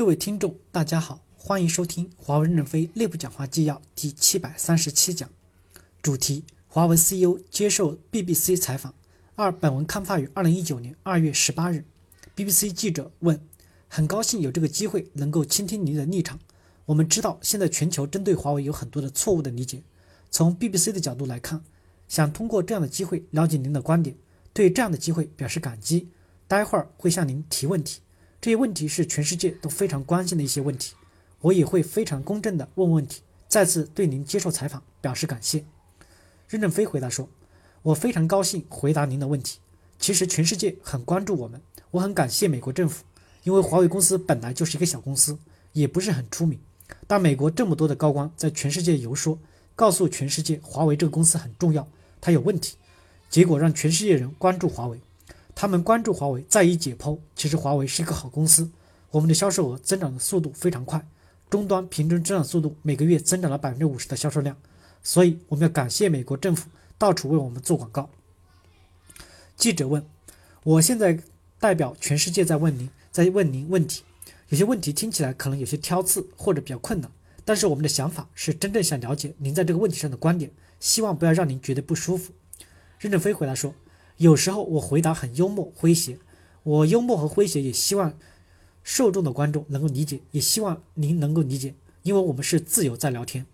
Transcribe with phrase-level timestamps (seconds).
[0.00, 5.28] 各位听众，大家好，欢迎收听华为任正非内部讲话纪要第七百三十七讲，
[6.00, 8.94] 主题：华为 CEO 接受 BBC 采访。
[9.34, 11.84] 二，本文刊发于二零一九年二月十八日。
[12.34, 13.38] BBC 记者问：
[13.88, 16.40] 很高兴有这个机会能够倾听您的立场。
[16.86, 19.82] 我们知道现在全球针对华为有很多的错误的理解。
[20.30, 21.62] 从 BBC 的角度来看，
[22.08, 24.16] 想通过这样的机会了解您的观点，
[24.54, 26.08] 对这样的机会表示感激。
[26.48, 28.00] 待会儿会向您提问题。
[28.40, 30.94] 这些问题是全世界都非常关心的一些问题，
[31.40, 33.20] 我也会非常公正地问问题。
[33.48, 35.64] 再次对您接受采访表示感谢。
[36.48, 37.28] 任正非回答说
[37.82, 39.58] ：“我非常高兴回答您的问题。
[39.98, 43.04] 其实全世界很关注我们，我很感谢美国政府，
[43.42, 45.38] 因为华为公司本来就是一个小公司，
[45.72, 46.58] 也不是很出名。
[47.06, 49.38] 但美国这么多的高官在全世界游说，
[49.76, 51.86] 告诉全世界华为这个公司很重要，
[52.22, 52.76] 它有问题，
[53.28, 54.98] 结果让全世界人关注华为。”
[55.60, 58.70] 他们关注华为，再一解剖，其实华为是一个好公司。
[59.10, 61.06] 我们的销售额增长的速度非常快，
[61.50, 64.56] 终端平均增长速度每个月增长了百分之五十的销售量。
[65.02, 68.08] 所以我们要感谢美国政府到处为我们做广告。
[69.54, 70.02] 记者问
[70.64, 71.20] ：“我现在
[71.58, 74.02] 代表全世界在问您，在问您问题，
[74.48, 77.10] 有些问题听起来可能有些挑刺或者比较困难，
[77.44, 82.32] 但是我们的想法是真正想了解您在这个问题上的观点，希望不要让您觉得不舒服。”
[82.98, 83.74] 任正非回答说。
[84.20, 86.18] 有时候我回答很幽默诙谐，
[86.62, 88.18] 我幽默和诙谐也希望
[88.82, 93.46] 受众的观众能够理解，也希望您能够理解，因为我们是自由在聊天。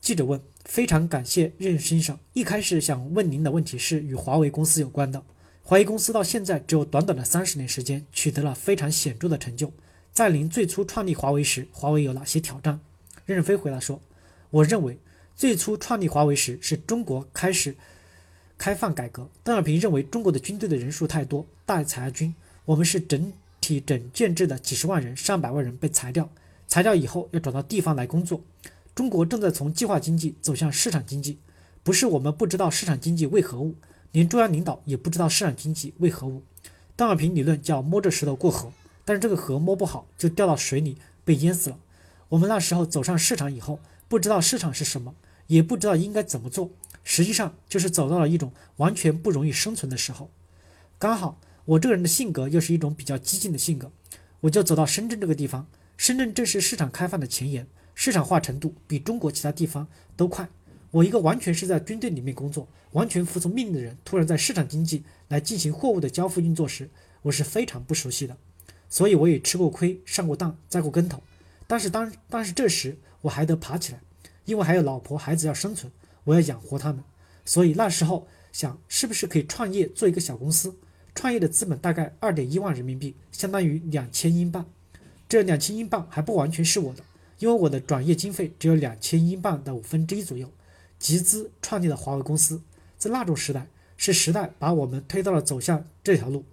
[0.00, 5.22] 记者问：非常感谢任先生，一开始想问您的问题是与华为公司有关的。
[5.62, 9.70] 华为公司到现在只有短短的三十年时间，取得了非常显著的成就。
[10.14, 12.80] 在您最初创立华为时，华为有哪些挑战？
[13.26, 14.00] 任正非回答说：
[14.48, 14.98] 我认为
[15.36, 17.76] 最初创立华为时是中国开始。
[18.58, 22.34] 开放改革，邓小平认为中国的军队的人数太多，大裁军。
[22.64, 26.28] 我们是整体整建制的几十万人、上百万人被裁掉，
[26.66, 28.42] 裁掉以后要转到地方来工作。
[28.96, 31.38] 中国正在从计划经济走向市场经济，
[31.84, 33.76] 不是我们不知道市场经济为何物，
[34.10, 36.42] 连中央领导也不知道市场经济为何物。
[36.96, 38.72] 邓小平理论叫摸着石头过河，
[39.04, 41.78] 但是这个河摸不好就掉到水里被淹死了。
[42.30, 45.14] 我们那时候走上市场以后，不知道市场是什么，
[45.46, 46.70] 也不知道应该怎么做。
[47.10, 50.30] 实际上就是走到了一种完全不容易生存的时候，
[50.98, 53.90] 刚好我这个人的性格又是一种比较激进的性格，
[54.40, 55.66] 我就走到深圳这个地方。
[55.96, 59.88] 深圳正是市场开放的前沿，市场化程度比中国其他地方
[60.18, 60.50] 都快。
[60.90, 66.90] 我一个完全是在军队里面工作、完全服从命令的人，突然在市场经济来进行货物的交付运作时，
[67.22, 68.36] 我是非常不熟悉的，
[68.90, 71.22] 所以我也吃过亏、上过当、栽过跟头。
[71.66, 74.00] 但是当但是这时我还得爬起来，
[74.44, 75.90] 因为还有老婆孩子要生存。
[76.28, 77.02] 我要养活他们，
[77.46, 80.76] 所以那时候想是不是可以创业做一个小公司？
[81.14, 84.66] 创业的资本大概二点一万人民币，相当于两千英镑。
[85.26, 87.02] 这两千英镑还不完全是我的，
[87.38, 90.52] 因为我的转业经费只有两千英镑的五分之一左右。
[90.98, 92.60] 集资创立了华为公司，
[92.98, 93.66] 在那种时代，
[93.96, 96.44] 是时代把我们推到了走向这条路。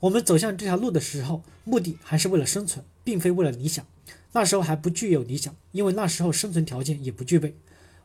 [0.00, 3.86] 我们走向这条路的时候，目的还是为了生存，并非为了理想。
[4.32, 7.56] 那时候还不具有理想，因为那时候生存条件也不具备。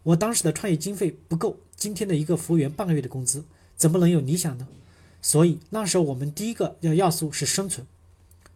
[0.07, 3.43] 我当时的创业经费不够今天的一个服务员半个月的工资，
[3.75, 4.65] 怎么能有理想呢？
[5.21, 7.85] 所以那时候我们第一个要要素是生存。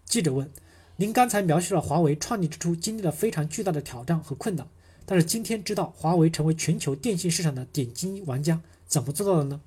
[0.06, 0.50] 记者问
[0.96, 4.66] ：“您刚才描述了华为创立之初经历了非常巨大的挑战和困难，
[5.06, 9.60] 但是今天知道华为成为全球电信市场的点金玩家，怎么做到的呢？”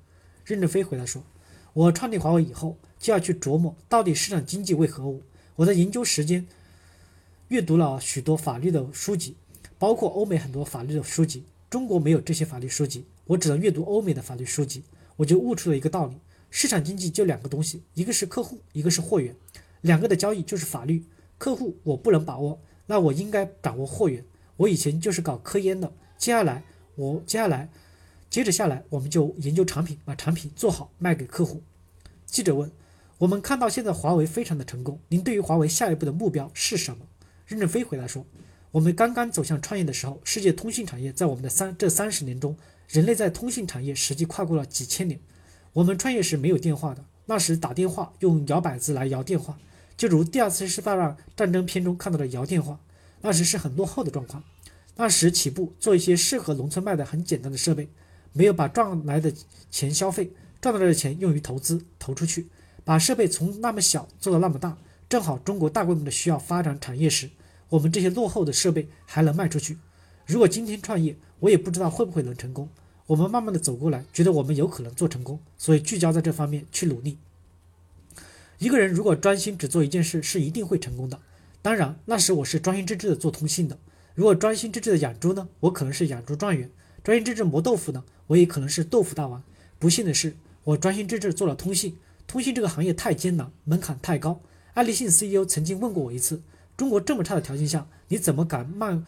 [0.43, 1.21] 任正非回答说
[1.73, 5.21] ：“我创立华为以后，就要去琢磨到底市场经济为何物。
[5.57, 6.47] 我在研究时间
[7.49, 9.35] 阅读了许多法律的书籍，
[9.77, 11.43] 包括欧美很多法律的书籍。”
[11.75, 14.81] 中国没有这些法律书籍，我只能阅读欧美的法律书籍。
[15.17, 16.15] 我就悟出了一个道理：
[16.49, 19.35] 市场经济就两个东西，一个是客户，一个是货源。
[19.81, 21.03] 两个的交易就是法律。
[21.37, 24.23] 客户我不能把握，那我应该掌握货源。
[24.55, 26.63] 我以前就是搞科研的，接下来
[26.95, 27.69] 我接下来
[28.29, 31.61] 接着下来，我们就研究产品，把产品做好卖给客户。
[32.25, 32.71] 记者问：
[33.17, 37.05] 我们看到现在华为非常的成功，您对于华为下一步的目标是什么？
[37.45, 38.25] 任正非回答说。
[38.75, 42.57] 我们刚刚走向创业的时候，世界通信产业在我们的三这三十年中，
[42.89, 45.17] 人类在通信产业实际跨过了几千年。
[45.71, 49.57] 我们创业时没有电话的，那时打电话用摇摆子来摇电话，
[49.95, 52.77] 就如第二次世界大战战争片中看到的摇电话，
[53.21, 54.43] 那时是很落后的状况。
[54.97, 57.87] 那时起步做一些适合农村卖的很简单的设备，
[58.33, 59.33] 没有把赚来的
[59.71, 62.49] 钱消费，赚到的钱用于投资投出去，
[62.83, 67.29] 把设备从那么小做到那么大，正好中国大规模的需要发展产业时。
[67.69, 69.77] 我们这些落后的设备还能卖出去。
[70.25, 72.69] 如果今天创业，我也不知道会不会能成功。
[73.07, 77.17] 我们慢慢的走过来，觉得我们有可能做成功，所以聚焦在这方面去努力。
[78.57, 81.19] 一个人如果专心只做一件事，是一定会成功的。
[81.61, 83.77] 当然，那时我是专心致志的做通信的。
[84.13, 86.69] 如果专心致志的养猪呢，我可能是养猪状元；
[87.03, 89.43] 专心致志磨豆腐呢，我也可能是豆腐大王。
[89.77, 91.97] 不幸的是，我专心致志做了通信。
[92.25, 94.41] 通信这个行业太艰难，门槛太高。
[94.73, 96.41] 爱立信 CEO 曾经问过我一次：
[96.77, 98.99] 中国这么差的条件下，你怎么敢卖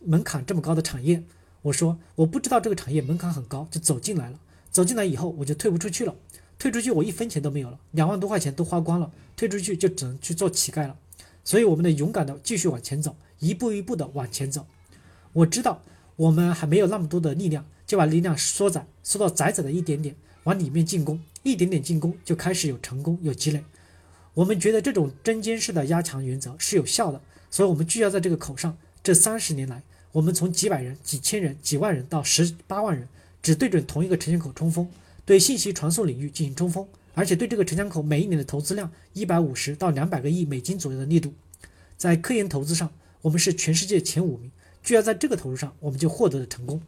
[0.00, 1.22] 门槛这么高的产业？
[1.62, 4.38] 我说我不知道这个产业门槛很高，就走进来了。
[4.70, 6.14] 走进来以后，我就退不出去了。
[6.58, 9.10] 退出去，我一分钱都没有了，两万多块钱都花光了。
[9.36, 10.96] 退出去就只能去做乞丐了。
[11.42, 14.66] 所以，我们得勇敢的继续往前走，一步一步的往前走。
[15.32, 15.82] 我知道
[16.16, 20.14] 我们还没有那么多的力量，就把力量缩窄，缩到窄窄的一点点，
[20.44, 23.64] 往里面进攻，一点点进攻，就开始有成功，有积累。
[24.34, 28.76] 我们觉得这种针尖式的压强原则是有效的，所以我们聚焦在这个口上。
[29.02, 29.82] 这三十年来，
[30.12, 33.08] 我们从几百人、几千人、几万人到十八万人，
[33.42, 34.88] 只对准同一个城墙口冲锋，
[35.24, 41.32] 对信息传送领域进行冲锋，而且对这个城墙口每一年的投资量一百五十到两百个亿美金左右的力度，
[41.96, 42.92] 在科研投资上，
[43.22, 44.50] 我们是全世界前五名。
[44.82, 46.80] 聚焦在这个投入上，我们就获得了成功。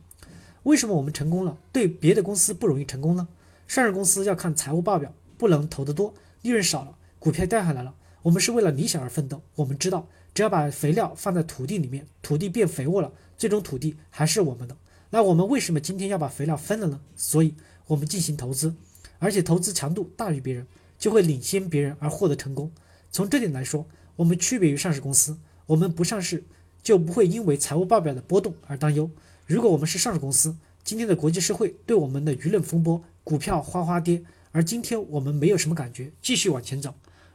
[0.62, 1.58] 为什么我们成功了？
[1.72, 3.26] 对别的公司不容易成功呢？
[3.66, 6.96] 上市公司要看财务报表，不能投得多，利润少了。
[7.22, 9.40] 股票掉下来了，我们是为了理想而奋斗。
[9.54, 14.76] 我们知道，只要把肥料放在土地里面，土地变肥沃了，最终土地还是我们的。
[15.10, 17.00] 那我们为什么今天要把肥料分了呢？
[17.14, 17.54] 所以，
[17.86, 18.74] 我们进行投资，
[19.20, 20.66] 而且投资强度大于别人，
[20.98, 22.72] 就会领先别人而获得成功。
[23.12, 23.86] 从这点来说，
[24.16, 25.38] 我们区别于上市公司。
[25.66, 26.42] 我们不上市，
[26.82, 29.08] 就不会因为财务报表的波动而担忧。
[29.46, 36.92] 如果我们是上市公司，今天的国际社会对我们的舆论风波，股票哗哗跌，而今天我们没有什么感觉，继续往前走。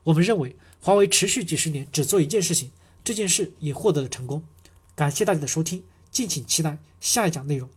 [0.07, 2.71] 我们认为，华为持续几十年只做一件事情，
[3.03, 4.41] 这件事也获得了成功。
[4.95, 7.69] 感谢大家的收听，敬请期待下一讲内容。